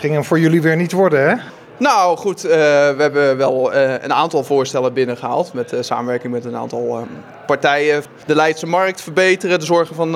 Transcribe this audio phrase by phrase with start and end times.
[0.00, 1.34] ging voor jullie weer niet worden, hè?
[1.76, 6.44] Nou goed, uh, we hebben wel uh, een aantal voorstellen binnengehaald met uh, samenwerking met
[6.44, 7.06] een aantal
[7.46, 8.02] partijen.
[8.26, 10.10] De Leidse markt verbeteren, de zorgen van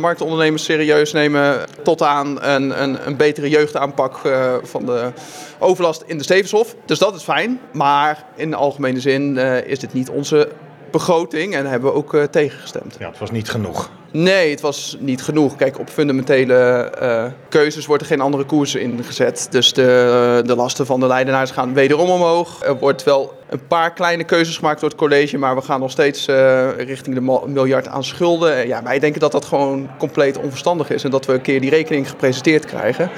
[0.00, 4.20] marktondernemers serieus nemen, tot aan een, een, een betere jeugdaanpak
[4.62, 5.12] van de
[5.58, 6.74] overlast in de Stevenshof.
[6.84, 9.36] Dus dat is fijn, maar in de algemene zin
[9.66, 10.48] is dit niet onze
[10.90, 12.96] begroting en hebben we ook tegengestemd.
[12.98, 13.90] Ja, het was niet genoeg.
[14.10, 15.56] Nee, het was niet genoeg.
[15.56, 19.46] Kijk, op fundamentele uh, keuzes wordt er geen andere koers ingezet.
[19.50, 22.62] Dus de, de lasten van de Leidenaars gaan wederom omhoog.
[22.64, 25.90] Er wordt wel een paar kleine keuzes gemaakt door het college, maar we gaan nog
[25.90, 28.66] steeds uh, richting de miljard aan schulden.
[28.66, 31.70] Ja, wij denken dat dat gewoon compleet onverstandig is en dat we een keer die
[31.70, 33.10] rekening gepresenteerd krijgen.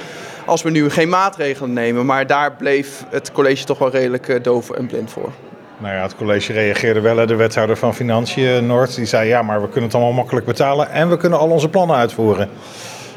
[0.45, 4.69] Als we nu geen maatregelen nemen, maar daar bleef het college toch wel redelijk doof
[4.69, 5.31] en blind voor.
[5.81, 7.25] Nou ja, het college reageerde wel.
[7.25, 10.91] De wethouder van Financiën, Noord, die zei ja, maar we kunnen het allemaal makkelijk betalen
[10.91, 12.49] en we kunnen al onze plannen uitvoeren.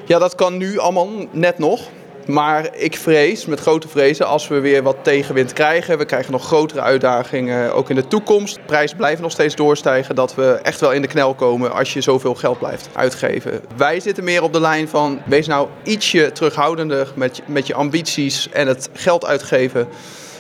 [0.05, 1.81] Ja, dat kan nu allemaal net nog.
[2.27, 6.45] Maar ik vrees, met grote vrezen, als we weer wat tegenwind krijgen, we krijgen nog
[6.45, 8.55] grotere uitdagingen ook in de toekomst.
[8.55, 11.93] De prijzen blijven nog steeds doorstijgen, dat we echt wel in de knel komen als
[11.93, 13.61] je zoveel geld blijft uitgeven.
[13.77, 18.49] Wij zitten meer op de lijn van, wees nou ietsje terughoudender met, met je ambities
[18.51, 19.89] en het geld uitgeven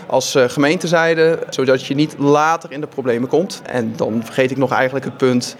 [0.07, 3.63] als eh, gemeentezijde, zodat je niet later in de problemen komt.
[3.67, 5.57] En dan vergeet ik nog eigenlijk het punt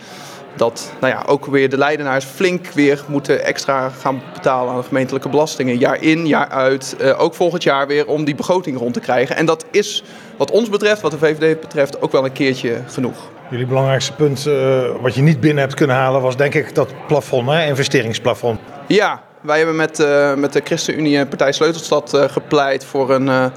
[0.57, 4.87] dat nou ja, ook weer de Leidenaars flink weer moeten extra gaan betalen aan de
[4.87, 5.79] gemeentelijke belastingen.
[5.79, 6.97] Jaar in, jaar uit.
[7.01, 9.37] Uh, ook volgend jaar weer om die begroting rond te krijgen.
[9.37, 10.05] En dat is
[10.37, 13.17] wat ons betreft, wat de VVD betreft, ook wel een keertje genoeg.
[13.51, 16.89] Jullie belangrijkste punt uh, wat je niet binnen hebt kunnen halen was denk ik dat
[17.07, 17.67] plafond, hè?
[17.67, 18.61] investeringsplafond.
[18.87, 23.53] Ja, wij hebben met, uh, met de ChristenUnie en Partij Sleutelstad gepleit voor een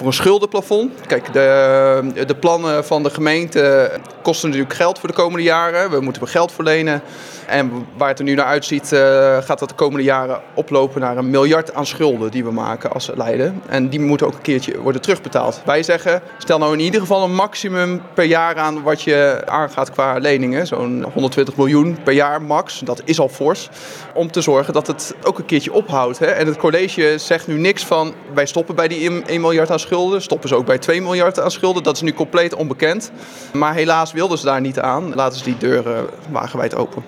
[0.00, 0.92] voor een schuldenplafond.
[1.06, 3.90] Kijk, de, de plannen van de gemeente
[4.22, 5.90] kosten natuurlijk geld voor de komende jaren.
[5.90, 7.02] We moeten geld verlenen.
[7.46, 9.00] En waar het er nu naar uitziet, uh,
[9.42, 13.10] gaat dat de komende jaren oplopen naar een miljard aan schulden die we maken als
[13.14, 13.62] Leiden.
[13.66, 15.62] En die moeten ook een keertje worden terugbetaald.
[15.64, 19.90] Wij zeggen, stel nou in ieder geval een maximum per jaar aan wat je aangaat
[19.90, 20.66] qua leningen.
[20.66, 22.78] Zo'n 120 miljoen per jaar max.
[22.78, 23.68] Dat is al fors.
[24.14, 26.18] Om te zorgen dat het ook een keertje ophoudt.
[26.18, 26.26] Hè?
[26.26, 29.89] En het college zegt nu niks van, wij stoppen bij die 1 miljard aan schulden.
[30.18, 31.82] Stoppen ze ook bij 2 miljard aan schulden.
[31.82, 33.10] Dat is nu compleet onbekend.
[33.52, 35.14] Maar helaas wilden ze daar niet aan.
[35.14, 37.04] Laten ze die deuren wagenwijd open.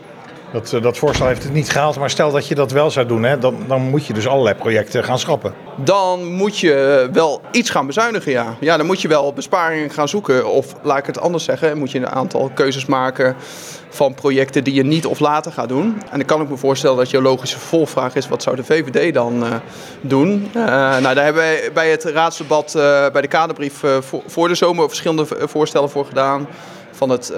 [0.53, 1.99] Dat, eh, dat voorstel heeft het niet gehaald.
[1.99, 4.55] Maar stel dat je dat wel zou doen, hè, dan, dan moet je dus allerlei
[4.55, 5.55] projecten gaan schrappen.
[5.77, 8.57] Dan moet je wel iets gaan bezuinigen, ja.
[8.61, 10.51] Ja, dan moet je wel besparingen gaan zoeken.
[10.51, 13.37] Of laat ik het anders zeggen, moet je een aantal keuzes maken
[13.89, 16.03] van projecten die je niet of later gaat doen.
[16.11, 19.15] En dan kan ik me voorstellen dat je logische vervolgvraag is: wat zou de VVD
[19.15, 19.55] dan uh,
[20.01, 20.51] doen?
[20.53, 22.73] Nou, daar hebben wij bij het raadsdebat
[23.13, 23.83] bij de kaderbrief
[24.27, 26.49] voor, de zomer verschillende voorstellen voor gedaan.
[27.03, 27.33] Van het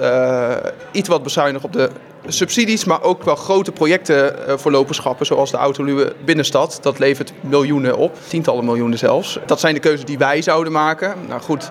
[0.91, 1.89] iets wat bezuinigen op de
[2.27, 6.79] subsidies, maar ook wel grote projecten uh, voor loperschappen, zoals de Autoluwe Binnenstad.
[6.81, 9.39] Dat levert miljoenen op, tientallen miljoenen zelfs.
[9.45, 11.15] Dat zijn de keuzes die wij zouden maken.
[11.27, 11.69] Nou goed,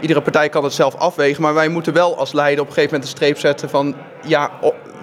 [0.00, 2.94] iedere partij kan het zelf afwegen, maar wij moeten wel als leider op een gegeven
[2.94, 4.50] moment een streep zetten van ja,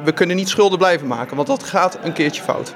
[0.04, 2.74] we kunnen niet schulden blijven maken, want dat gaat een keertje fout.